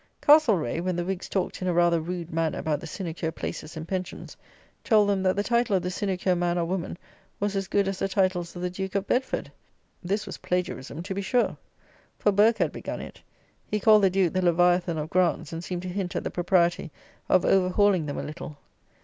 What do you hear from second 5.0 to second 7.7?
them, that the title of the sinecure man or woman was as